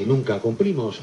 casi 0.00 0.08
nunca 0.08 0.38
cumplimos. 0.38 1.00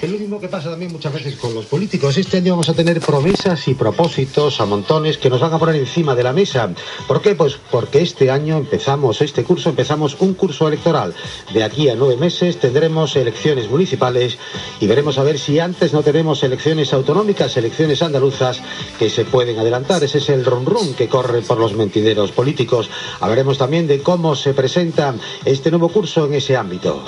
Es 0.00 0.10
lo 0.10 0.18
mismo 0.18 0.40
que 0.40 0.48
pasa 0.48 0.70
también 0.70 0.90
muchas 0.90 1.12
veces 1.12 1.36
con 1.36 1.54
los 1.54 1.66
políticos. 1.66 2.16
Este 2.16 2.38
año 2.38 2.52
vamos 2.52 2.70
a 2.70 2.74
tener 2.74 3.00
promesas 3.00 3.68
y 3.68 3.74
propósitos 3.74 4.60
a 4.60 4.64
montones 4.64 5.18
que 5.18 5.28
nos 5.28 5.40
van 5.40 5.52
a 5.52 5.58
poner 5.58 5.76
encima 5.76 6.14
de 6.14 6.22
la 6.22 6.32
mesa. 6.32 6.70
¿Por 7.06 7.20
qué? 7.20 7.34
Pues 7.34 7.58
porque 7.70 8.00
este 8.00 8.30
año 8.30 8.56
empezamos, 8.56 9.20
este 9.20 9.44
curso, 9.44 9.68
empezamos 9.68 10.16
un 10.20 10.34
curso 10.34 10.68
electoral. 10.68 11.14
De 11.52 11.62
aquí 11.62 11.90
a 11.90 11.96
nueve 11.96 12.16
meses 12.16 12.58
tendremos 12.58 13.14
elecciones 13.16 13.68
municipales 13.68 14.38
y 14.80 14.86
veremos 14.86 15.18
a 15.18 15.22
ver 15.22 15.38
si 15.38 15.58
antes 15.58 15.92
no 15.92 16.02
tenemos 16.02 16.42
elecciones 16.42 16.94
autonómicas, 16.94 17.56
elecciones 17.58 18.00
andaluzas 18.00 18.62
que 18.98 19.10
se 19.10 19.26
pueden 19.26 19.58
adelantar. 19.58 20.02
Ese 20.02 20.18
es 20.18 20.30
el 20.30 20.46
rum 20.46 20.64
rum 20.64 20.94
que 20.94 21.08
corre 21.08 21.42
por 21.42 21.58
los 21.58 21.74
mentideros 21.74 22.32
políticos. 22.32 22.88
Hablaremos 23.20 23.58
también 23.58 23.86
de 23.86 24.00
cómo 24.00 24.34
se 24.34 24.54
presenta 24.54 25.14
este 25.44 25.70
nuevo 25.70 25.90
curso 25.90 26.24
en 26.24 26.34
ese 26.34 26.56
ámbito. 26.56 27.04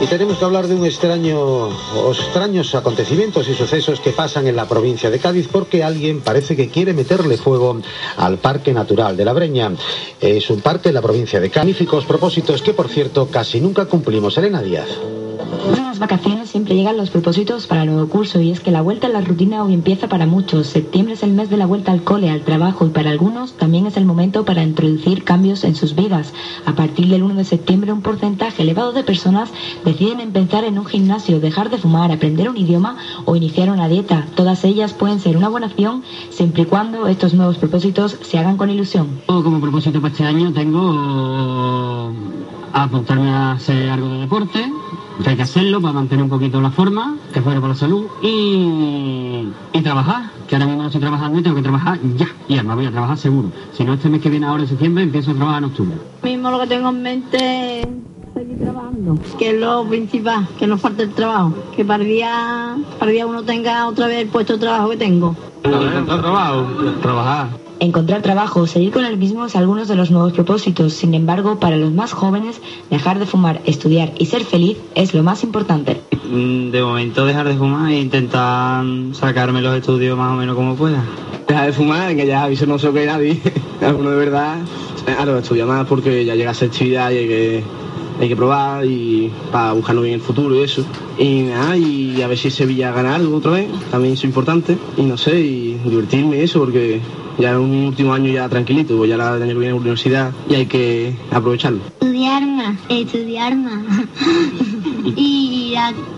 Y 0.00 0.06
tenemos 0.06 0.38
que 0.38 0.44
hablar 0.44 0.68
de 0.68 0.76
un 0.76 0.86
extraño 0.86 1.70
extraños 2.12 2.74
acontecimientos 2.76 3.48
y 3.48 3.54
sucesos 3.54 4.00
que 4.00 4.12
pasan 4.12 4.46
en 4.46 4.54
la 4.54 4.68
provincia 4.68 5.10
de 5.10 5.18
Cádiz 5.18 5.48
porque 5.50 5.82
alguien 5.82 6.20
parece 6.20 6.54
que 6.54 6.68
quiere 6.68 6.92
meterle 6.92 7.36
fuego 7.36 7.80
al 8.16 8.38
Parque 8.38 8.72
Natural 8.72 9.16
de 9.16 9.24
la 9.24 9.32
Breña. 9.32 9.72
Es 10.20 10.50
un 10.50 10.60
parque 10.60 10.90
en 10.90 10.94
la 10.94 11.02
provincia 11.02 11.40
de 11.40 11.50
Cádiz, 11.50 11.78
propósitos 12.06 12.62
que 12.62 12.74
por 12.74 12.88
cierto 12.88 13.26
casi 13.28 13.60
nunca 13.60 13.86
cumplimos. 13.86 14.38
Elena 14.38 14.62
Díaz 14.62 14.88
las 15.98 15.98
vacaciones 15.98 16.50
siempre 16.50 16.74
llegan 16.74 16.96
los 16.96 17.10
propósitos 17.10 17.66
para 17.66 17.82
el 17.82 17.90
nuevo 17.90 18.08
curso 18.08 18.40
y 18.40 18.50
es 18.50 18.60
que 18.60 18.70
la 18.70 18.82
vuelta 18.82 19.06
a 19.06 19.10
la 19.10 19.20
rutina 19.20 19.64
hoy 19.64 19.74
empieza 19.74 20.06
para 20.06 20.26
muchos. 20.26 20.66
Septiembre 20.66 21.14
es 21.14 21.22
el 21.22 21.32
mes 21.32 21.50
de 21.50 21.56
la 21.56 21.66
vuelta 21.66 21.92
al 21.92 22.04
cole, 22.04 22.30
al 22.30 22.42
trabajo 22.42 22.86
y 22.86 22.90
para 22.90 23.10
algunos 23.10 23.54
también 23.54 23.86
es 23.86 23.96
el 23.96 24.04
momento 24.04 24.44
para 24.44 24.62
introducir 24.62 25.24
cambios 25.24 25.64
en 25.64 25.74
sus 25.74 25.94
vidas. 25.94 26.34
A 26.66 26.74
partir 26.74 27.08
del 27.08 27.22
1 27.22 27.34
de 27.34 27.44
septiembre 27.44 27.92
un 27.92 28.02
porcentaje 28.02 28.62
elevado 28.62 28.92
de 28.92 29.02
personas 29.02 29.50
deciden 29.84 30.20
empezar 30.20 30.64
en 30.64 30.78
un 30.78 30.84
gimnasio, 30.84 31.40
dejar 31.40 31.70
de 31.70 31.78
fumar, 31.78 32.12
aprender 32.12 32.48
un 32.48 32.56
idioma 32.56 32.96
o 33.24 33.34
iniciar 33.34 33.70
una 33.70 33.88
dieta. 33.88 34.26
Todas 34.36 34.64
ellas 34.64 34.92
pueden 34.92 35.20
ser 35.20 35.36
una 35.36 35.48
buena 35.48 35.66
opción 35.66 36.04
siempre 36.30 36.62
y 36.62 36.66
cuando 36.66 37.08
estos 37.08 37.34
nuevos 37.34 37.58
propósitos 37.58 38.18
se 38.20 38.38
hagan 38.38 38.56
con 38.56 38.70
ilusión. 38.70 39.20
Como 39.26 39.60
propósito 39.60 40.00
para 40.00 40.12
este 40.12 40.24
año 40.24 40.52
tengo 40.52 42.12
apuntarme 42.72 43.30
a 43.30 43.52
hacer 43.52 43.90
algo 43.90 44.08
de 44.08 44.18
deporte, 44.20 44.72
hay 45.26 45.36
que 45.36 45.42
hacerlo 45.42 45.80
para 45.80 45.94
mantener 45.94 46.24
un 46.24 46.30
poquito 46.30 46.60
la 46.60 46.70
forma, 46.70 47.16
que 47.32 47.42
fuera 47.42 47.60
para 47.60 47.72
la 47.72 47.78
salud, 47.78 48.06
y, 48.22 49.48
trabajar, 49.82 50.30
que 50.46 50.56
ahora 50.56 50.66
mismo 50.66 50.82
no 50.82 50.88
estoy 50.88 51.00
trabajando 51.00 51.38
y 51.38 51.42
tengo 51.42 51.56
que 51.56 51.62
trabajar 51.62 51.98
ya. 52.16 52.28
Y 52.48 52.54
además 52.54 52.76
voy 52.76 52.86
a 52.86 52.90
trabajar 52.90 53.16
seguro. 53.16 53.50
Si 53.72 53.84
no, 53.84 53.94
este 53.94 54.08
mes 54.08 54.20
que 54.20 54.28
viene 54.28 54.46
ahora 54.46 54.64
en 54.64 54.68
septiembre 54.68 55.04
empiezo 55.04 55.30
a 55.30 55.34
trabajar 55.34 55.62
en 55.62 55.64
octubre. 55.64 55.96
Mismo 56.22 56.50
lo 56.50 56.60
que 56.60 56.66
tengo 56.66 56.88
en 56.90 57.02
mente 57.02 57.80
es 57.80 57.86
seguir 58.34 58.58
trabajando, 58.58 59.18
que 59.38 59.50
es 59.50 59.60
lo 59.60 59.84
principal, 59.84 60.48
que 60.58 60.66
no 60.66 60.76
falte 60.76 61.04
el 61.04 61.10
trabajo, 61.10 61.54
que 61.74 61.84
para 61.84 62.02
el 62.02 62.08
día, 62.08 62.76
para 62.98 63.10
día 63.10 63.26
uno 63.26 63.42
tenga 63.44 63.86
otra 63.86 64.08
vez 64.08 64.22
el 64.22 64.28
puesto 64.28 64.54
de 64.54 64.58
trabajo 64.58 64.90
que 64.90 64.96
tengo. 64.96 65.36
trabajo, 65.62 66.66
trabajar. 67.00 67.67
Encontrar 67.80 68.22
trabajo, 68.22 68.66
seguir 68.66 68.90
con 68.90 69.04
el 69.04 69.16
mismo 69.16 69.46
es 69.46 69.54
algunos 69.54 69.86
de 69.86 69.94
los 69.94 70.10
nuevos 70.10 70.32
propósitos. 70.32 70.92
Sin 70.92 71.14
embargo, 71.14 71.60
para 71.60 71.76
los 71.76 71.92
más 71.92 72.12
jóvenes, 72.12 72.60
dejar 72.90 73.18
de 73.18 73.26
fumar, 73.26 73.60
estudiar 73.66 74.12
y 74.18 74.26
ser 74.26 74.44
feliz 74.44 74.78
es 74.96 75.14
lo 75.14 75.22
más 75.22 75.44
importante. 75.44 76.00
Mm, 76.28 76.70
de 76.70 76.82
momento 76.82 77.24
dejar 77.24 77.46
de 77.46 77.54
fumar 77.54 77.92
e 77.92 78.00
intentar 78.00 78.84
sacarme 79.12 79.62
los 79.62 79.76
estudios 79.76 80.18
más 80.18 80.32
o 80.32 80.36
menos 80.36 80.56
como 80.56 80.74
pueda. 80.74 81.04
Dejar 81.46 81.66
de 81.66 81.72
fumar, 81.72 82.16
que 82.16 82.26
ya 82.26 82.42
aviso 82.42 82.66
no 82.66 82.76
que 82.78 83.06
nadie. 83.06 83.40
Alguno 83.80 84.10
de 84.10 84.16
verdad. 84.16 84.56
Claro, 85.04 85.38
estudiar 85.38 85.68
más 85.68 85.86
porque 85.86 86.24
ya 86.24 86.34
llega 86.34 86.50
a 86.50 86.54
ser 86.54 86.68
actividad 86.68 87.10
y 87.12 87.16
hay 87.16 87.28
que 87.28 87.64
hay 88.20 88.28
que 88.28 88.36
probar 88.36 88.84
y 88.84 89.30
para 89.52 89.72
buscarlo 89.72 90.02
bien 90.02 90.14
el 90.14 90.20
futuro 90.20 90.54
y 90.56 90.60
eso. 90.60 90.84
Y 91.18 91.42
nada, 91.42 91.76
y 91.76 92.20
a 92.22 92.26
ver 92.26 92.36
si 92.36 92.50
Sevilla 92.50 92.92
gana 92.92 93.14
algo 93.14 93.36
otra 93.36 93.52
vez, 93.52 93.68
también 93.90 94.14
es 94.14 94.24
importante. 94.24 94.76
Y 94.96 95.02
no 95.02 95.16
sé, 95.16 95.38
y 95.40 95.80
divertirme 95.84 96.42
eso, 96.42 96.58
porque 96.58 97.00
ya 97.38 97.52
es 97.52 97.56
un 97.56 97.86
último 97.86 98.12
año 98.12 98.32
ya 98.32 98.48
tranquilito, 98.48 98.96
pues 98.96 99.10
ya 99.10 99.16
la 99.16 99.34
año 99.34 99.46
que 99.46 99.54
viene 99.54 99.68
la 99.68 99.74
universidad 99.74 100.32
y 100.48 100.54
hay 100.54 100.66
que 100.66 101.16
aprovecharlo. 101.30 101.80
Estudiar 102.00 102.44
más, 102.46 102.76
estudiar 102.88 103.56
más. 103.56 103.84
y 105.04 105.74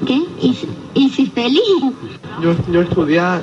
qué? 0.06 0.22
¿Y, 0.41 0.56
y 0.94 1.10
si 1.10 1.26
feliz? 1.26 1.60
Yo, 2.42 2.54
yo 2.72 2.82
estudiar 2.82 3.42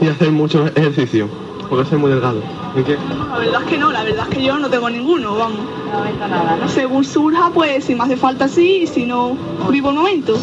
y 0.00 0.08
hacer 0.08 0.30
mucho 0.30 0.66
ejercicio, 0.66 1.28
porque 1.68 1.88
soy 1.88 1.98
muy 1.98 2.10
delgado. 2.10 2.42
¿Y 2.78 2.82
qué? 2.82 2.98
la 3.30 3.38
verdad 3.38 3.62
es 3.62 3.68
que 3.68 3.78
no, 3.78 3.90
la 3.90 4.04
verdad 4.04 4.26
es 4.28 4.36
que 4.36 4.44
yo 4.44 4.58
no 4.58 4.68
tengo 4.68 4.90
ninguno, 4.90 5.36
vamos. 5.36 5.60
No 5.90 6.28
nada, 6.28 6.56
¿no? 6.56 6.68
Según 6.68 7.04
surja, 7.04 7.50
pues 7.54 7.84
si 7.84 7.94
me 7.94 8.04
hace 8.04 8.16
falta 8.16 8.48
sí, 8.48 8.82
y 8.82 8.86
si 8.86 9.06
no, 9.06 9.36
vivo 9.70 9.90
el 9.90 9.96
momento. 9.96 10.38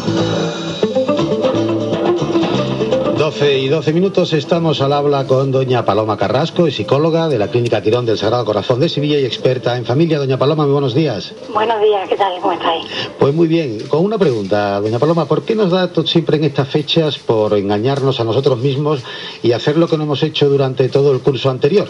12 3.24 3.58
y 3.58 3.68
12 3.68 3.94
minutos 3.94 4.34
estamos 4.34 4.82
al 4.82 4.92
habla 4.92 5.26
con 5.26 5.50
doña 5.50 5.86
Paloma 5.86 6.18
Carrasco, 6.18 6.70
psicóloga 6.70 7.26
de 7.26 7.38
la 7.38 7.48
Clínica 7.48 7.80
Quirón 7.80 8.04
del 8.04 8.18
Sagrado 8.18 8.44
Corazón 8.44 8.80
de 8.80 8.90
Sevilla 8.90 9.18
y 9.18 9.24
experta 9.24 9.78
en 9.78 9.86
familia. 9.86 10.18
Doña 10.18 10.36
Paloma, 10.36 10.64
muy 10.64 10.72
buenos 10.74 10.94
días. 10.94 11.32
Buenos 11.50 11.80
días, 11.80 12.06
¿qué 12.06 12.16
tal? 12.16 12.38
¿Cómo 12.42 12.52
estáis? 12.52 12.84
Pues 13.18 13.32
muy 13.32 13.48
bien. 13.48 13.78
Con 13.88 14.04
una 14.04 14.18
pregunta, 14.18 14.78
doña 14.78 14.98
Paloma, 14.98 15.24
¿por 15.24 15.42
qué 15.42 15.54
nos 15.54 15.70
da 15.70 15.90
siempre 16.04 16.36
en 16.36 16.44
estas 16.44 16.68
fechas 16.68 17.18
por 17.18 17.56
engañarnos 17.56 18.20
a 18.20 18.24
nosotros 18.24 18.58
mismos 18.58 19.00
y 19.42 19.52
hacer 19.52 19.78
lo 19.78 19.88
que 19.88 19.96
no 19.96 20.02
hemos 20.04 20.22
hecho 20.22 20.50
durante 20.50 20.90
todo 20.90 21.10
el 21.10 21.20
curso 21.20 21.48
anterior? 21.48 21.88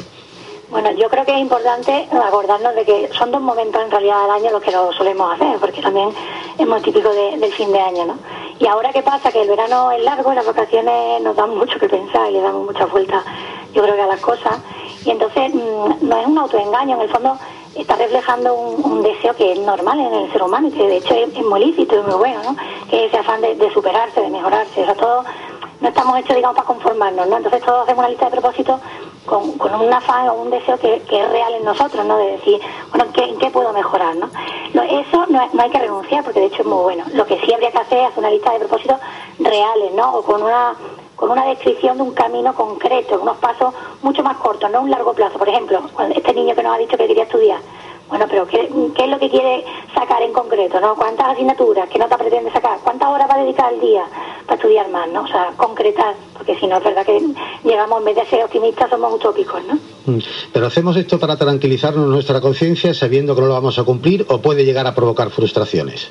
Bueno, 0.71 0.91
yo 0.93 1.09
creo 1.09 1.25
que 1.25 1.33
es 1.33 1.41
importante 1.41 2.09
acordarnos 2.11 2.75
de 2.75 2.85
que 2.85 3.11
son 3.17 3.31
dos 3.31 3.41
momentos 3.41 3.83
en 3.83 3.91
realidad 3.91 4.23
del 4.23 4.31
año 4.31 4.51
los 4.51 4.63
que 4.63 4.73
lo 4.73 4.93
solemos 4.93 5.35
hacer, 5.35 5.59
porque 5.59 5.81
también 5.81 6.11
es 6.59 6.67
muy 6.67 6.81
típico 6.81 7.11
del 7.11 7.53
fin 7.53 7.73
de 7.73 7.81
año, 7.81 8.07
¿no? 8.07 8.19
Y 8.59 8.67
ahora 8.67 8.93
qué 8.93 9.03
pasa, 9.03 9.31
que 9.31 9.43
el 9.43 9.49
verano 9.49 9.91
es 9.93 10.03
largo, 10.03 10.33
las 10.33 10.47
vacaciones 10.47 11.23
nos 11.23 11.37
dan 11.37 11.57
mucho 11.57 11.79
que 11.79 11.89
pensar 11.89 12.31
y 12.31 12.35
le 12.35 12.41
damos 12.41 12.67
mucha 12.67 12.87
vuelta, 12.87 13.23
yo 13.73 13.83
creo 13.83 13.95
que 13.95 14.03
a 14.03 14.07
las 14.07 14.21
cosas, 14.21 14.59
y 15.05 15.11
entonces 15.11 15.53
mm, 15.55 16.09
no 16.09 16.19
es 16.19 16.27
un 16.27 16.39
autoengaño, 16.39 16.97
en 16.97 17.03
el 17.03 17.11
fondo 17.11 17.37
está 17.75 17.97
reflejando 17.97 18.55
un, 18.55 19.03
deseo 19.03 19.35
que 19.35 19.53
es 19.53 19.59
normal 19.59 19.99
en 20.01 20.15
el 20.15 20.33
ser 20.33 20.43
humano 20.43 20.69
y 20.69 20.71
que 20.71 20.87
de 20.87 20.97
hecho 20.99 21.15
es, 21.15 21.37
muy 21.45 21.65
lícito 21.65 21.97
y 21.97 22.03
muy 22.03 22.15
bueno, 22.15 22.43
¿no? 22.43 22.57
Que 22.89 23.05
es 23.05 23.09
ese 23.11 23.19
afán 23.19 23.41
de, 23.41 23.71
superarse, 23.73 24.21
de 24.21 24.31
mejorarse, 24.31 24.83
o 24.83 24.85
sea, 24.85 24.95
todo 24.95 25.25
no 25.81 25.89
estamos 25.89 26.19
hechos, 26.19 26.37
digamos, 26.37 26.57
para 26.57 26.67
conformarnos, 26.67 27.27
¿no? 27.29 27.37
Entonces 27.37 27.63
todos 27.63 27.83
hacemos 27.83 27.99
una 27.99 28.09
lista 28.09 28.27
de 28.27 28.31
propósitos 28.31 28.81
con, 29.27 29.75
un 29.81 29.93
afán 29.93 30.29
o 30.29 30.35
un 30.35 30.51
deseo 30.51 30.79
que, 30.79 30.97
es 30.97 31.31
real 31.31 31.55
en 31.55 31.65
nosotros, 31.65 32.05
¿no? 32.05 32.17
De 32.19 32.33
decir, 32.33 32.61
bueno, 32.91 33.07
¿en 33.15 33.39
qué, 33.39 33.51
puedo 33.51 33.73
mejorar, 33.73 34.17
no? 34.17 34.29
eso 34.83 35.27
no, 35.29 35.41
hay 35.41 35.71
que 35.71 35.79
renunciar 35.79 36.25
porque 36.25 36.41
de 36.41 36.47
hecho 36.47 36.63
es 36.63 36.67
muy 36.67 36.83
bueno. 36.83 37.05
Lo 37.15 37.27
que 37.27 37.41
sí 37.41 37.53
habría 37.53 37.71
que 37.71 37.79
hacer 37.79 37.99
es 37.99 38.07
hacer 38.07 38.19
una 38.19 38.31
lista 38.31 38.53
de 38.53 38.59
propósitos 38.61 38.99
reales, 39.39 39.93
¿no? 39.95 40.17
O 40.17 40.23
con 40.23 40.43
una 40.43 40.75
con 41.17 41.31
una 41.31 41.45
descripción 41.47 41.97
de 41.97 42.03
un 42.03 42.13
camino 42.13 42.53
concreto, 42.55 43.21
unos 43.23 43.37
pasos 43.37 43.73
mucho 44.03 44.23
más 44.25 44.37
cortos, 44.39 44.69
no 44.71 44.81
un 44.81 44.91
largo 44.91 45.15
plazo. 45.15 45.39
Por 45.39 45.49
ejemplo, 45.49 45.81
este 46.15 46.35
niño 46.35 46.57
que 46.57 46.63
nos 46.63 46.75
ha 46.75 46.79
dicho 46.79 46.97
que 46.97 47.07
quería 47.07 47.23
estudiar, 47.23 47.61
bueno, 48.09 48.27
pero 48.29 48.47
¿qué, 48.47 48.61
es 48.63 49.09
lo 49.09 49.19
que 49.19 49.31
quiere 49.31 49.65
sacar 49.95 50.23
en 50.23 50.33
concreto? 50.33 50.79
¿no? 50.81 50.95
¿Cuántas 50.95 51.29
asignaturas? 51.29 51.89
¿Qué 51.89 51.99
nota 51.99 52.19
pretende 52.19 52.53
sacar? 52.53 52.79
¿Cuántas 52.85 53.09
horas 53.09 53.29
va 53.29 53.35
a 53.35 53.39
dedicar 53.39 53.67
al 53.67 53.81
día 53.81 54.05
para 54.45 54.57
estudiar 54.57 54.89
más? 54.91 55.09
¿no? 55.09 55.23
O 55.23 55.27
sea, 55.27 55.53
concretar, 55.57 56.15
porque 56.45 56.61
si 56.61 56.67
no 56.67 56.77
es 56.77 56.85
verdad 56.85 57.07
que 57.07 57.21
llegamos, 57.65 57.99
en 58.01 58.05
vez 58.05 58.17
de 58.17 58.27
ser 58.27 58.45
optimistas, 58.45 58.91
somos 58.91 59.15
utópicos, 59.15 59.63
¿no? 59.65 59.75
Mm. 60.07 60.19
Pero 60.53 60.67
hacemos 60.67 60.97
esto 60.97 61.19
para 61.19 61.37
tranquilizarnos 61.37 62.07
nuestra 62.07 62.41
conciencia 62.41 62.93
sabiendo 62.93 63.35
que 63.35 63.41
no 63.41 63.47
lo 63.47 63.55
vamos 63.55 63.79
a 63.79 63.85
cumplir 63.85 64.27
o 64.29 64.39
puede 64.39 64.65
llegar 64.65 64.87
a 64.87 64.95
provocar 64.95 65.31
frustraciones. 65.31 66.11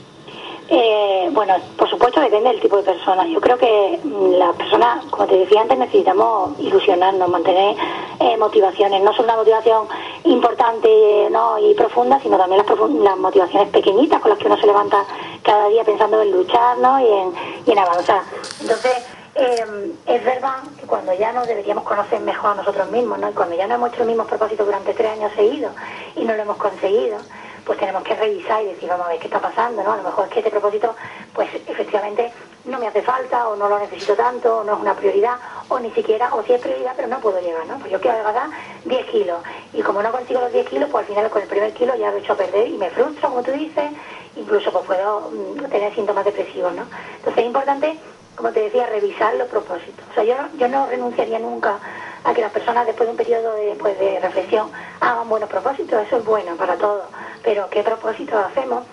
Eh, 0.69 1.29
bueno, 1.31 1.53
por 1.77 1.87
supuesto 1.87 2.19
depende 2.19 2.49
del 2.49 2.59
tipo 2.59 2.77
de 2.77 2.83
persona. 2.83 3.27
Yo 3.27 3.39
creo 3.39 3.57
que 3.57 3.99
mm, 4.03 4.31
las 4.39 4.55
personas, 4.55 5.05
como 5.05 5.27
te 5.27 5.37
decía 5.37 5.61
antes, 5.61 5.77
necesitamos 5.77 6.59
ilusionarnos, 6.59 7.29
mantener 7.29 7.75
eh, 8.19 8.35
motivaciones. 8.37 9.03
No 9.03 9.13
solo 9.13 9.25
una 9.25 9.37
motivación 9.37 9.85
importante 10.23 11.27
¿no? 11.29 11.59
y 11.59 11.75
profunda, 11.75 12.19
sino 12.21 12.37
también 12.37 12.63
las, 12.65 12.79
las, 12.89 13.17
motivaciones 13.17 13.69
pequeñitas 13.69 14.19
con 14.19 14.31
las 14.31 14.39
que 14.39 14.47
uno 14.47 14.57
se 14.57 14.65
levanta 14.65 15.03
cada 15.43 15.67
día 15.67 15.83
pensando 15.83 16.21
en 16.21 16.31
luchar 16.31 16.79
¿no? 16.79 16.99
y, 16.99 17.07
en, 17.07 17.33
y 17.67 17.71
en 17.71 17.77
avanzar. 17.77 18.21
Entonces, 18.59 19.05
eh, 19.35 19.95
es 20.05 20.23
verdad 20.23 20.57
que 20.79 20.85
cuando 20.85 21.13
ya 21.13 21.31
nos 21.31 21.47
deberíamos 21.47 21.83
conocer 21.83 22.19
mejor 22.21 22.51
a 22.51 22.55
nosotros 22.55 22.89
mismos, 22.91 23.19
¿no? 23.19 23.29
Y 23.29 23.33
cuando 23.33 23.55
ya 23.55 23.67
no 23.67 23.75
hemos 23.75 23.89
hecho 23.89 23.99
los 23.99 24.07
mismos 24.07 24.27
propósitos 24.27 24.65
durante 24.65 24.93
tres 24.93 25.11
años 25.11 25.31
seguidos 25.35 25.73
y 26.15 26.23
no 26.23 26.35
lo 26.35 26.41
hemos 26.43 26.57
conseguido, 26.57 27.17
pues 27.65 27.79
tenemos 27.79 28.03
que 28.03 28.15
revisar 28.15 28.61
y 28.61 28.67
decir, 28.67 28.89
vamos 28.89 29.07
a 29.07 29.09
ver 29.09 29.19
qué 29.19 29.27
está 29.27 29.39
pasando, 29.39 29.83
¿no? 29.83 29.93
A 29.93 29.97
lo 29.97 30.03
mejor 30.03 30.25
es 30.25 30.33
que 30.33 30.39
este 30.39 30.51
propósito, 30.51 30.95
pues 31.33 31.49
efectivamente 31.67 32.31
no 32.65 32.77
me 32.77 32.87
hace 32.87 33.01
falta, 33.01 33.47
o 33.47 33.55
no 33.55 33.69
lo 33.69 33.79
necesito 33.79 34.15
tanto, 34.15 34.59
o 34.59 34.63
no 34.63 34.73
es 34.73 34.79
una 34.79 34.95
prioridad, 34.95 35.37
o 35.69 35.79
ni 35.79 35.91
siquiera, 35.91 36.33
o 36.33 36.43
si 36.43 36.53
es 36.53 36.61
prioridad, 36.61 36.93
pero 36.95 37.07
no 37.07 37.19
puedo 37.19 37.39
llegar, 37.39 37.65
¿no? 37.65 37.79
Pues 37.79 37.91
yo 37.91 37.99
quiero 37.99 38.17
adelgazar 38.17 38.49
10 38.85 39.05
kilos, 39.07 39.39
y 39.73 39.81
como 39.81 40.03
no 40.03 40.11
consigo 40.11 40.41
los 40.41 40.51
10 40.51 40.67
kilos, 40.69 40.89
pues 40.91 41.03
al 41.03 41.07
final 41.07 41.29
con 41.29 41.41
el 41.41 41.47
primer 41.47 41.73
kilo 41.73 41.95
ya 41.95 42.11
lo 42.11 42.17
he 42.17 42.19
hecho 42.19 42.33
a 42.33 42.37
perder 42.37 42.67
y 42.67 42.77
me 42.77 42.89
frustro, 42.89 43.29
como 43.29 43.43
tú 43.43 43.51
dices, 43.51 43.91
incluso 44.35 44.71
pues 44.71 44.85
puedo 44.85 45.31
mm, 45.31 45.69
tener 45.69 45.93
síntomas 45.95 46.25
depresivos, 46.25 46.73
¿no? 46.73 46.83
Entonces 47.17 47.37
es 47.37 47.45
importante, 47.45 47.97
como 48.35 48.51
te 48.51 48.61
decía, 48.61 48.87
revisar 48.87 49.35
los 49.35 49.47
propósitos. 49.47 50.05
O 50.11 50.13
sea, 50.13 50.23
yo, 50.23 50.35
yo 50.57 50.67
no 50.67 50.87
renunciaría 50.87 51.39
nunca 51.39 51.77
a 52.23 52.33
que 52.33 52.41
las 52.41 52.51
personas 52.51 52.85
después 52.85 53.07
de 53.07 53.11
un 53.11 53.17
periodo 53.17 53.55
de, 53.55 53.75
pues, 53.75 53.97
de 53.99 54.19
reflexión 54.19 54.69
hagan 54.99 55.27
buenos 55.29 55.49
propósitos, 55.49 56.05
eso 56.07 56.17
es 56.17 56.25
bueno 56.25 56.55
para 56.55 56.77
todos, 56.77 57.03
pero 57.43 57.69
¿qué 57.69 57.83
propósitos 57.83 58.45
hacemos? 58.45 58.83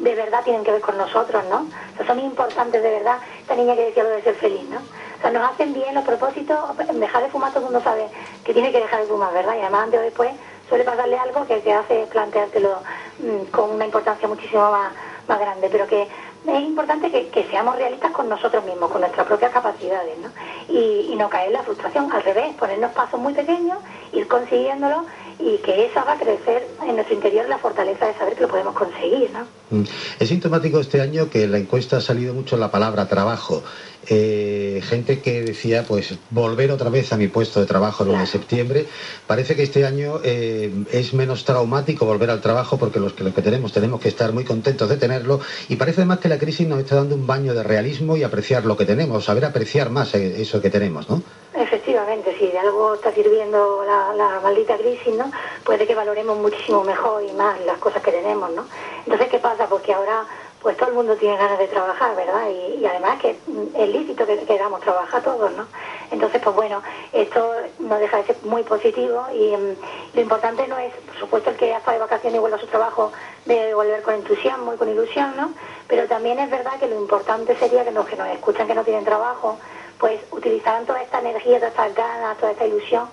de 0.00 0.14
verdad 0.14 0.42
tienen 0.44 0.64
que 0.64 0.72
ver 0.72 0.80
con 0.80 0.96
nosotros, 0.96 1.44
¿no? 1.50 1.66
O 1.92 1.96
sea, 1.96 2.06
son 2.06 2.20
importantes 2.20 2.82
de 2.82 2.90
verdad. 2.90 3.18
Esta 3.40 3.54
niña 3.54 3.74
que 3.74 3.86
decía 3.86 4.02
lo 4.02 4.10
de 4.10 4.22
ser 4.22 4.34
feliz, 4.36 4.68
¿no? 4.68 4.78
O 4.78 5.20
sea, 5.20 5.30
nos 5.30 5.50
hacen 5.50 5.74
bien 5.74 5.94
los 5.94 6.04
propósitos, 6.04 6.58
dejar 6.94 7.22
de 7.22 7.28
fumar 7.28 7.50
todo 7.50 7.66
el 7.66 7.72
mundo 7.72 7.82
sabe 7.82 8.06
que 8.44 8.54
tiene 8.54 8.72
que 8.72 8.80
dejar 8.80 9.00
de 9.00 9.06
fumar, 9.06 9.32
¿verdad? 9.34 9.54
Y 9.56 9.60
además 9.60 9.84
antes 9.84 10.00
o 10.00 10.02
después 10.02 10.30
suele 10.68 10.84
pasarle 10.84 11.18
algo 11.18 11.46
que 11.46 11.58
te 11.58 11.72
hace 11.72 12.06
planteártelo 12.10 12.78
mm, 13.18 13.50
con 13.50 13.70
una 13.70 13.84
importancia 13.84 14.26
muchísimo 14.26 14.70
más, 14.70 14.92
más 15.28 15.38
grande, 15.38 15.68
pero 15.70 15.86
que 15.86 16.08
es 16.46 16.62
importante 16.62 17.10
que, 17.10 17.46
seamos 17.50 17.76
realistas 17.76 18.12
con 18.12 18.28
nosotros 18.28 18.64
mismos, 18.64 18.90
con 18.90 19.00
nuestras 19.02 19.26
propias 19.26 19.52
capacidades, 19.52 20.16
¿no? 20.18 20.28
Y, 20.72 21.14
no 21.16 21.28
caer 21.28 21.48
en 21.48 21.52
la 21.52 21.62
frustración, 21.62 22.10
al 22.10 22.22
revés, 22.22 22.54
ponernos 22.58 22.92
pasos 22.92 23.20
muy 23.20 23.34
pequeños, 23.34 23.78
ir 24.14 24.26
consiguiéndolo 24.26 25.04
y 25.38 25.58
que 25.58 25.84
eso 25.84 26.00
haga 26.00 26.16
crecer 26.16 26.66
en 26.82 26.94
nuestro 26.94 27.14
interior 27.14 27.46
la 27.46 27.58
fortaleza 27.58 28.06
de 28.06 28.14
saber 28.14 28.36
que 28.36 28.40
lo 28.40 28.48
podemos 28.48 28.74
conseguir, 28.74 29.30
¿no? 29.30 29.46
Mm. 29.70 29.84
Es 30.18 30.28
sintomático 30.28 30.80
este 30.80 31.02
año 31.02 31.28
que 31.28 31.46
la 31.46 31.58
encuesta 31.58 31.98
ha 31.98 32.00
salido 32.00 32.32
mucho 32.32 32.56
la 32.56 32.70
palabra 32.70 33.06
trabajo. 33.06 33.62
Eh, 34.08 34.59
gente 34.82 35.20
que 35.20 35.42
decía, 35.42 35.84
pues, 35.86 36.18
volver 36.30 36.70
otra 36.70 36.90
vez 36.90 37.12
a 37.12 37.16
mi 37.16 37.28
puesto 37.28 37.60
de 37.60 37.66
trabajo 37.66 38.04
el 38.04 38.10
1 38.10 38.20
de 38.20 38.26
septiembre. 38.26 38.86
Parece 39.26 39.56
que 39.56 39.62
este 39.62 39.84
año 39.84 40.20
eh, 40.24 40.72
es 40.92 41.14
menos 41.14 41.44
traumático 41.44 42.06
volver 42.06 42.30
al 42.30 42.40
trabajo 42.40 42.78
porque 42.78 43.00
los 43.00 43.12
que, 43.12 43.24
lo 43.24 43.34
que 43.34 43.42
tenemos 43.42 43.72
tenemos 43.72 44.00
que 44.00 44.08
estar 44.08 44.32
muy 44.32 44.44
contentos 44.44 44.88
de 44.88 44.96
tenerlo 44.96 45.40
y 45.68 45.76
parece 45.76 46.00
además 46.00 46.20
que 46.20 46.28
la 46.28 46.38
crisis 46.38 46.66
nos 46.66 46.80
está 46.80 46.96
dando 46.96 47.14
un 47.14 47.26
baño 47.26 47.54
de 47.54 47.62
realismo 47.62 48.16
y 48.16 48.22
apreciar 48.22 48.64
lo 48.64 48.76
que 48.76 48.84
tenemos, 48.84 49.24
saber 49.24 49.44
apreciar 49.44 49.90
más 49.90 50.14
eh, 50.14 50.40
eso 50.40 50.60
que 50.60 50.70
tenemos, 50.70 51.08
¿no? 51.08 51.22
Efectivamente, 51.54 52.34
si 52.38 52.46
de 52.46 52.58
algo 52.58 52.94
está 52.94 53.12
sirviendo 53.12 53.82
la, 53.84 54.14
la 54.14 54.40
maldita 54.40 54.76
crisis, 54.76 55.14
¿no? 55.14 55.30
Puede 55.64 55.86
que 55.86 55.94
valoremos 55.94 56.38
muchísimo 56.38 56.84
mejor 56.84 57.22
y 57.22 57.32
más 57.32 57.60
las 57.66 57.78
cosas 57.78 58.02
que 58.02 58.12
tenemos, 58.12 58.50
¿no? 58.52 58.66
Entonces, 59.04 59.28
¿qué 59.28 59.38
pasa? 59.38 59.66
Porque 59.68 59.92
ahora 59.92 60.24
pues 60.62 60.76
todo 60.76 60.90
el 60.90 60.94
mundo 60.94 61.16
tiene 61.16 61.36
ganas 61.36 61.58
de 61.58 61.68
trabajar, 61.68 62.14
¿verdad? 62.14 62.48
Y, 62.50 62.84
además 62.84 63.18
que 63.20 63.30
es 63.30 63.88
lícito 63.88 64.26
que 64.26 64.38
queramos 64.40 64.80
trabajar 64.80 65.22
todos, 65.22 65.50
¿no? 65.52 65.66
Entonces, 66.10 66.40
pues 66.42 66.54
bueno, 66.54 66.82
esto 67.12 67.52
no 67.78 67.98
deja 67.98 68.18
de 68.18 68.24
ser 68.24 68.36
muy 68.44 68.62
positivo 68.62 69.24
y 69.32 69.56
mm, 69.56 69.76
lo 70.14 70.20
importante 70.20 70.66
no 70.68 70.76
es, 70.78 70.92
por 70.94 71.16
supuesto, 71.16 71.50
el 71.50 71.56
que 71.56 71.74
hasta 71.74 71.92
de 71.92 71.98
vacaciones 71.98 72.36
y 72.36 72.40
vuelva 72.40 72.58
a 72.58 72.60
su 72.60 72.66
trabajo 72.66 73.12
de 73.46 73.74
volver 73.74 74.02
con 74.02 74.14
entusiasmo 74.14 74.74
y 74.74 74.76
con 74.76 74.88
ilusión, 74.88 75.34
¿no? 75.36 75.52
Pero 75.88 76.06
también 76.08 76.38
es 76.38 76.50
verdad 76.50 76.78
que 76.78 76.88
lo 76.88 76.96
importante 76.96 77.56
sería 77.56 77.84
que 77.84 77.92
los 77.92 78.06
que 78.06 78.16
nos 78.16 78.28
escuchan 78.28 78.66
que 78.66 78.74
no 78.74 78.84
tienen 78.84 79.04
trabajo, 79.04 79.56
pues 79.98 80.20
utilizaran 80.30 80.84
toda 80.84 81.02
esta 81.02 81.20
energía, 81.20 81.58
todas 81.58 81.72
estas 81.72 81.94
ganas, 81.94 82.36
toda 82.38 82.52
esta 82.52 82.66
ilusión 82.66 83.08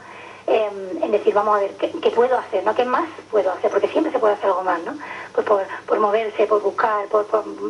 Em, 0.50 1.04
en 1.04 1.12
decir, 1.12 1.34
vamos 1.34 1.58
a 1.58 1.60
ver, 1.60 1.72
¿qué, 1.76 2.10
puedo 2.12 2.38
hacer? 2.38 2.64
¿no? 2.64 2.74
¿Qué 2.74 2.86
más 2.86 3.10
puedo 3.30 3.52
hacer? 3.52 3.70
Porque 3.70 3.90
siempre 3.90 4.14
se 4.14 4.18
puede 4.18 4.36
hacer 4.36 4.46
algo 4.46 4.64
más, 4.64 4.80
¿no? 4.82 4.94
Pues 5.46 5.68
por, 5.86 6.00
moverse, 6.00 6.48
por 6.48 6.64
buscar, 6.64 7.06
por, 7.10 7.28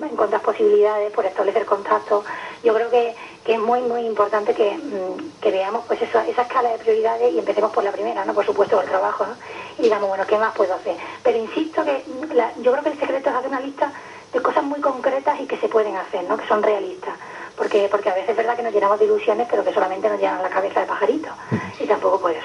encontrar 0.10 0.42
posibilidades, 0.42 1.12
por 1.12 1.26
establecer 1.26 1.66
contactos. 1.66 2.24
Yo 2.64 2.74
creo 2.74 2.90
que, 2.90 3.14
es 3.46 3.60
muy, 3.60 3.82
muy 3.82 4.06
importante 4.06 4.54
mm, 4.54 5.42
que, 5.42 5.52
veamos 5.52 5.84
pues 5.86 6.02
eso, 6.02 6.18
esa 6.22 6.44
escala 6.44 6.70
de 6.70 6.78
prioridades 6.78 7.34
y 7.34 7.40
empecemos 7.40 7.72
por 7.74 7.84
la 7.84 7.92
primera, 7.92 8.24
¿no? 8.24 8.34
Por 8.34 8.46
supuesto, 8.46 8.80
el 8.82 8.88
trabajo, 8.88 9.26
¿no? 9.26 9.36
Y 9.80 9.82
digamos, 9.82 10.08
bueno, 10.08 10.26
¿qué 10.26 10.38
más 10.38 10.56
puedo 10.56 10.74
hacer? 10.76 10.96
Pero 11.24 11.38
insisto 11.38 11.84
que 11.84 12.06
yo 12.62 12.72
creo 12.72 12.84
que 12.84 12.90
el 12.92 13.00
secreto 13.00 13.30
es 13.30 13.36
hacer 13.36 13.50
una 13.50 13.60
lista 13.60 13.92
de 14.32 14.42
cosas 14.42 14.64
muy 14.64 14.80
concretas 14.80 15.38
y 15.42 15.46
que 15.46 15.58
se 15.58 15.68
pueden 15.68 15.98
hacer, 15.98 16.24
¿no? 16.24 16.38
Que 16.38 16.48
son 16.48 16.64
realistas 16.64 17.16
porque, 17.58 17.88
porque 17.90 18.10
a 18.10 18.14
veces 18.14 18.30
es 18.30 18.38
verdad 18.38 18.56
que 18.56 18.64
nos 18.64 18.74
llenamos 18.74 19.00
de 19.00 19.06
ilusiones, 19.06 19.48
pero 19.50 19.64
que 19.66 19.74
solamente 19.74 20.08
nos 20.08 20.20
llenan 20.20 20.44
la 20.44 20.50
cabeza 20.50 20.80
de 20.80 20.86
pajarito, 20.86 21.30
y 21.80 21.88
tampoco 21.88 22.22
puede 22.22 22.36
ser. 22.36 22.37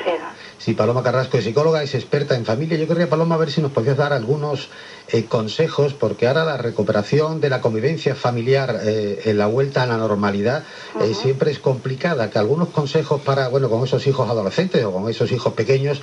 Sí, 0.64 0.74
Paloma 0.74 1.02
Carrasco 1.02 1.38
es 1.38 1.42
psicóloga, 1.42 1.82
es 1.82 1.92
experta 1.96 2.36
en 2.36 2.44
familia. 2.44 2.78
Yo 2.78 2.86
querría, 2.86 3.10
Paloma, 3.10 3.34
a 3.34 3.38
ver 3.38 3.50
si 3.50 3.60
nos 3.60 3.72
podías 3.72 3.96
dar 3.96 4.12
algunos 4.12 4.68
eh, 5.08 5.24
consejos, 5.24 5.92
porque 5.92 6.28
ahora 6.28 6.44
la 6.44 6.56
recuperación 6.56 7.40
de 7.40 7.50
la 7.50 7.60
convivencia 7.60 8.14
familiar 8.14 8.78
eh, 8.84 9.22
en 9.24 9.38
la 9.38 9.48
vuelta 9.48 9.82
a 9.82 9.86
la 9.86 9.96
normalidad 9.96 10.62
eh, 11.00 11.14
siempre 11.14 11.50
es 11.50 11.58
complicada. 11.58 12.30
Que 12.30 12.38
algunos 12.38 12.68
consejos 12.68 13.20
para, 13.22 13.48
bueno, 13.48 13.68
con 13.68 13.82
esos 13.82 14.06
hijos 14.06 14.30
adolescentes 14.30 14.84
o 14.84 14.92
con 14.92 15.10
esos 15.10 15.32
hijos 15.32 15.52
pequeños, 15.54 16.00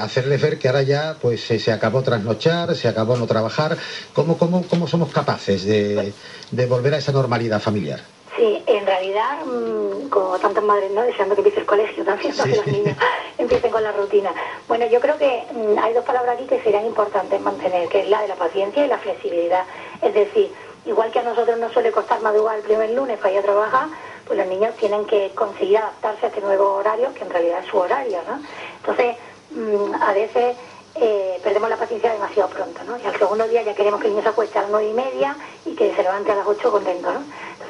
hacerles 0.00 0.40
ver 0.40 0.58
que 0.58 0.68
ahora 0.68 0.80
ya 0.84 1.16
pues 1.20 1.42
se 1.42 1.70
acabó 1.70 2.00
trasnochar, 2.00 2.74
se 2.74 2.88
acabó 2.88 3.18
no 3.18 3.26
trabajar. 3.26 3.76
¿Cómo, 4.14 4.38
cómo, 4.38 4.62
cómo 4.62 4.88
somos 4.88 5.12
capaces 5.12 5.64
de, 5.66 6.14
de 6.50 6.66
volver 6.66 6.94
a 6.94 6.96
esa 6.96 7.12
normalidad 7.12 7.60
familiar? 7.60 8.00
Sí, 8.36 8.62
en 8.66 8.86
realidad, 8.86 9.44
mm, 9.44 10.08
como 10.08 10.38
tantas 10.38 10.64
madres, 10.64 10.90
¿no? 10.92 11.02
Deseando 11.02 11.34
que 11.34 11.40
empiece 11.40 11.60
el 11.60 11.66
colegio 11.66 12.02
también, 12.02 12.34
para 12.34 12.50
que 12.50 12.56
los 12.56 12.66
niños 12.66 12.96
empiecen 13.38 13.70
con 13.70 13.82
la 13.82 13.92
rutina. 13.92 14.32
Bueno, 14.68 14.86
yo 14.86 15.00
creo 15.00 15.18
que 15.18 15.44
mm, 15.52 15.78
hay 15.78 15.92
dos 15.92 16.04
palabras 16.04 16.36
aquí 16.36 16.46
que 16.46 16.62
serían 16.62 16.86
importantes 16.86 17.38
mantener, 17.42 17.88
que 17.88 18.00
es 18.00 18.08
la 18.08 18.22
de 18.22 18.28
la 18.28 18.36
paciencia 18.36 18.84
y 18.84 18.88
la 18.88 18.98
flexibilidad. 18.98 19.64
Es 20.00 20.14
decir, 20.14 20.50
igual 20.86 21.10
que 21.10 21.18
a 21.18 21.22
nosotros 21.22 21.58
nos 21.58 21.72
suele 21.72 21.92
costar 21.92 22.20
madrugar 22.22 22.56
el 22.56 22.62
primer 22.62 22.90
lunes 22.90 23.18
para 23.18 23.32
ir 23.32 23.40
a 23.40 23.42
trabajar, 23.42 23.88
pues 24.26 24.38
los 24.38 24.48
niños 24.48 24.74
tienen 24.76 25.04
que 25.04 25.30
conseguir 25.34 25.76
adaptarse 25.78 26.24
a 26.24 26.28
este 26.30 26.40
nuevo 26.40 26.72
horario, 26.74 27.12
que 27.12 27.24
en 27.24 27.30
realidad 27.30 27.60
es 27.62 27.66
su 27.66 27.76
horario, 27.76 28.18
¿no? 28.26 28.40
Entonces, 28.78 29.16
mm, 29.50 29.94
a 30.02 30.12
veces 30.14 30.56
eh, 30.94 31.40
perdemos 31.42 31.70
la 31.70 31.76
paciencia 31.76 32.12
demasiado 32.12 32.50
pronto, 32.50 32.82
¿no? 32.84 32.98
Y 32.98 33.06
al 33.06 33.18
segundo 33.18 33.48
día 33.48 33.62
ya 33.62 33.74
queremos 33.74 34.00
que 34.00 34.08
el 34.08 34.12
niño 34.12 34.22
se 34.22 34.28
acueste 34.28 34.58
a 34.58 34.62
las 34.62 34.70
nueve 34.70 34.90
y 34.90 34.92
media 34.92 35.36
y 35.64 35.74
que 35.74 35.94
se 35.94 36.02
levante 36.02 36.32
a 36.32 36.36
las 36.36 36.46
ocho 36.46 36.70
contento, 36.70 37.12
¿no? 37.12 37.20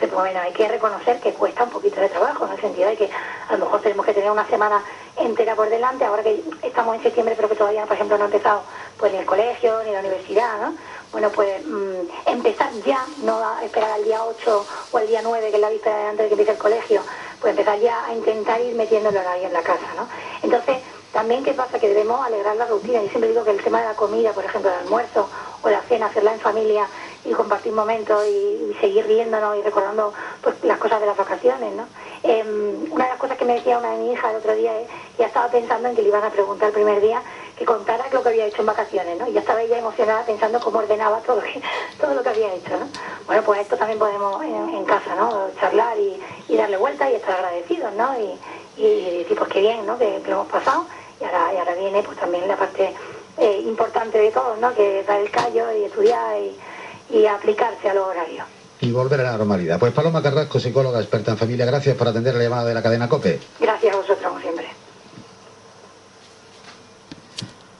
Entonces, 0.03 0.19
bueno, 0.19 0.41
hay 0.41 0.53
que 0.53 0.67
reconocer 0.67 1.21
que 1.21 1.33
cuesta 1.33 1.63
un 1.63 1.71
poquito 1.71 2.01
de 2.01 2.09
trabajo, 2.09 2.45
en 2.45 2.53
el 2.55 2.61
sentido 2.61 2.89
de 2.89 2.97
que 2.97 3.09
a 3.49 3.53
lo 3.53 3.67
mejor 3.67 3.83
tenemos 3.83 4.05
que 4.05 4.13
tener 4.13 4.33
una 4.33 4.45
semana 4.49 4.83
entera 5.17 5.55
por 5.55 5.71
delante, 5.71 6.05
ahora 6.05 6.25
que 6.25 6.43
estamos 6.61 6.97
en 6.97 7.05
septiembre, 7.05 7.37
pero 7.37 7.49
que 7.49 7.55
todavía, 7.55 7.87
por 7.87 7.95
ejemplo, 7.95 8.19
no 8.19 8.25
ha 8.25 8.27
empezado 8.27 8.63
pues 8.99 9.13
ni 9.13 9.19
el 9.19 9.27
colegio, 9.27 9.81
ni 9.85 9.93
la 9.93 10.01
universidad, 10.01 10.61
¿no? 10.61 10.75
Bueno, 11.13 11.31
pues 11.31 11.65
mm, 11.65 12.31
empezar 12.31 12.73
ya, 12.85 13.07
no 13.23 13.41
esperar 13.63 13.93
al 13.93 14.03
día 14.03 14.25
8 14.25 14.67
o 14.91 14.99
al 14.99 15.07
día 15.07 15.21
9, 15.23 15.51
que 15.51 15.55
es 15.55 15.61
la 15.61 15.71
vista 15.71 16.09
antes 16.09 16.25
de 16.25 16.27
que 16.27 16.33
empiece 16.33 16.51
el 16.51 16.59
colegio, 16.59 17.01
pues 17.41 17.53
empezar 17.53 17.79
ya 17.79 18.05
a 18.05 18.13
intentar 18.13 18.61
ir 18.61 18.75
metiéndolo 18.75 19.21
ahí 19.21 19.45
en 19.45 19.53
la 19.53 19.63
casa, 19.63 19.87
¿no? 19.97 20.09
Entonces, 20.43 20.79
también, 21.13 21.45
¿qué 21.45 21.53
pasa? 21.53 21.79
Que 21.79 21.89
debemos 21.89 22.27
alegrar 22.27 22.57
la 22.57 22.67
rutina. 22.67 23.03
Yo 23.03 23.09
siempre 23.11 23.29
digo 23.29 23.45
que 23.45 23.51
el 23.51 23.63
tema 23.63 23.81
de 23.81 23.89
la 23.89 23.95
comida, 23.95 24.33
por 24.33 24.45
ejemplo, 24.45 24.71
el 24.71 24.79
almuerzo 24.79 25.29
o 25.63 25.69
la 25.69 25.83
cena, 25.83 26.07
hacerla 26.07 26.33
en 26.33 26.41
familia 26.41 26.89
y 27.25 27.33
compartir 27.33 27.73
momentos 27.73 28.25
y, 28.27 28.77
seguir 28.81 29.07
riéndonos 29.07 29.57
y 29.57 29.63
recordando 29.63 30.13
pues, 30.41 30.57
las 30.65 30.79
cosas 30.79 31.01
de 31.01 31.07
las 31.07 31.17
vacaciones, 31.17 31.73
¿no? 31.75 31.87
Em, 32.25 32.93
una 32.93 33.05
de 33.05 33.11
las 33.11 33.19
cosas 33.19 33.37
que 33.37 33.45
me 33.45 33.55
decía 33.55 33.79
una 33.79 33.91
de 33.93 33.99
mis 33.99 34.13
hijas 34.13 34.31
el 34.31 34.37
otro 34.39 34.55
día 34.55 34.79
es 34.81 34.89
que 34.89 35.23
ya 35.23 35.27
estaba 35.27 35.49
pensando 35.49 35.89
en 35.89 35.97
que 35.97 36.03
le 36.03 36.09
iban 36.09 36.25
a 36.25 36.31
preguntar 36.31 36.69
el 36.69 36.75
primer 36.75 37.01
día 37.01 37.23
que 37.57 37.65
contara 37.65 38.05
lo 38.13 38.23
que 38.23 38.29
había 38.29 38.47
hecho 38.47 38.61
en 38.61 38.67
vacaciones, 38.67 39.19
¿no? 39.19 39.29
Y 39.29 39.33
ya 39.33 39.41
estaba 39.41 39.63
ella 39.63 39.79
emocionada 39.79 40.25
pensando 40.25 40.59
cómo 40.61 40.79
ordenaba 40.79 41.21
todo 41.21 41.37
lo 41.37 41.43
que, 41.43 41.63
todo 42.01 42.15
lo 42.15 42.23
que 42.23 42.29
había 42.29 42.55
hecho, 42.55 42.71
¿no? 42.71 42.89
Bueno, 43.27 43.43
pues 43.43 43.61
esto 43.61 43.77
también 43.77 43.99
podemos 43.99 44.43
en, 44.43 44.85
casa, 44.85 45.15
¿no? 45.15 45.49
Charlar 45.61 45.97
y, 45.99 46.57
darle 46.57 46.77
vuelta 46.77 47.11
y 47.11 47.15
estar 47.15 47.37
agradecidos, 47.37 47.93
¿no? 47.95 48.15
Y, 48.19 48.39
decir, 49.19 49.37
pues 49.39 49.51
qué 49.51 49.61
bien, 49.61 49.87
¿no? 49.87 49.99
Que, 49.99 50.21
lo 50.27 50.33
hemos 50.33 50.49
pasado 50.49 50.87
y 51.21 51.25
ahora, 51.25 51.55
y 51.55 51.57
ahora 51.59 51.75
viene 51.75 52.03
pues 52.03 52.19
también 52.19 52.49
la 52.49 52.57
parte 52.57 52.95
eh, 53.39 53.63
importante 53.65 54.19
de 54.19 54.31
todo, 54.31 54.57
¿no? 54.57 54.75
Que 54.75 55.05
dar 55.05 55.21
el 55.21 55.31
callo 55.31 55.73
y 55.73 55.85
estudiar 55.85 56.39
y, 56.39 56.57
y 57.13 57.27
aplicarse 57.27 57.91
a 57.91 57.95
los 57.95 58.07
horarios. 58.07 58.47
Y 58.81 58.91
volver 58.91 59.21
a 59.21 59.25
la 59.25 59.37
normalidad. 59.37 59.79
Pues 59.79 59.93
Paloma 59.93 60.23
Carrasco, 60.23 60.59
psicóloga 60.59 60.99
experta 60.99 61.31
en 61.31 61.39
familia, 61.39 61.65
gracias 61.65 61.97
por 61.97 62.09
atender 62.09 62.35
la 62.35 62.43
llamada 62.43 62.65
de 62.65 62.75
la 62.75 62.83
cadena 62.83 63.09
COPE. 63.09 63.39
Gracias 63.61 63.95
a 63.95 63.97
vosotros. 63.97 64.33